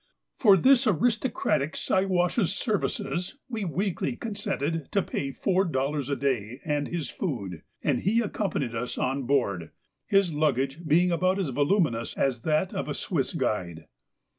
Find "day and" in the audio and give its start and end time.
6.15-6.87